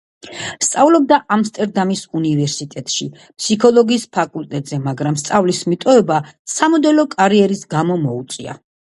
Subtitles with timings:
[0.67, 3.07] სწავლობდა ამსტერდამის უნივერსიტეტში,
[3.43, 6.21] ფსიქოლოგიის ფაკულტეტზე, მაგრამ სწავლის მიტოვება
[6.59, 8.63] სამოდელო კარიერის გამო მოუწია.